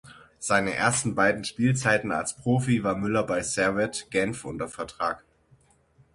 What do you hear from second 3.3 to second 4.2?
Servette